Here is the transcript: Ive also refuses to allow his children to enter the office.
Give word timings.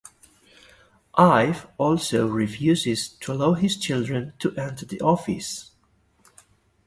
Ive 1.13 1.67
also 1.77 2.25
refuses 2.27 3.07
to 3.07 3.31
allow 3.33 3.53
his 3.53 3.77
children 3.77 4.33
to 4.39 4.49
enter 4.57 4.83
the 4.83 4.99
office. 4.99 5.73